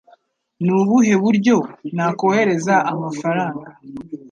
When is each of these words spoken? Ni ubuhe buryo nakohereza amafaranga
Ni 0.63 0.71
ubuhe 0.79 1.13
buryo 1.23 1.55
nakohereza 1.95 2.75
amafaranga 2.91 3.67